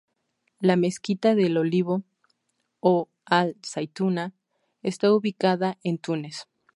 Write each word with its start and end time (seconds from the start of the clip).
La 0.59 0.77
mezquita 0.77 1.35
del 1.35 1.57
Olivo 1.57 2.01
o 2.79 3.07
"Al-Zaytuna", 3.25 4.33
está 4.81 5.13
ubicada 5.13 5.77
en 5.83 5.99
Túnez. 5.99 6.47